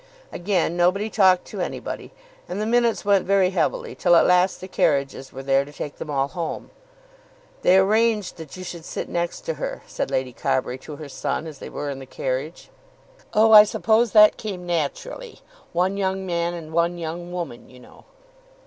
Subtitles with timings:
[0.31, 2.11] Again nobody talked to anybody,
[2.49, 5.97] and the minutes went very heavily till at last the carriages were there to take
[5.99, 6.71] them all home.
[7.61, 11.45] "They arranged that you should sit next to her," said Lady Carbury to her son,
[11.45, 12.71] as they were in the carriage.
[13.35, 15.41] "Oh, I suppose that came naturally;
[15.71, 18.05] one young man and one young woman, you know."